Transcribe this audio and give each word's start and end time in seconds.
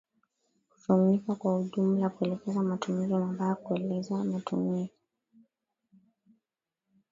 kutumika 0.69 1.35
kwa 1.35 1.59
ujumla 1.59 2.09
kuelezea 2.09 2.63
matumizi 2.63 3.13
mabayakuelezea 3.13 4.23
matumizi 4.23 4.91